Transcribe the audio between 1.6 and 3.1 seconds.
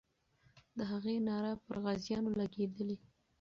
پر غازیانو لګېدلې.